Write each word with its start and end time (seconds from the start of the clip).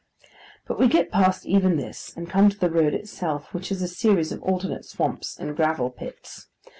But 0.65 0.79
we 0.79 0.87
get 0.87 1.11
past 1.11 1.45
even 1.45 1.77
this, 1.77 2.11
and 2.17 2.27
come 2.27 2.49
to 2.49 2.57
the 2.57 2.71
road 2.71 2.95
itself, 2.95 3.53
which 3.53 3.71
is 3.71 3.83
a 3.83 3.87
series 3.87 4.31
of 4.31 4.41
alternate 4.41 4.83
swamps 4.83 5.37
and 5.39 5.55
gravel 5.55 5.91
pits. 5.91 6.47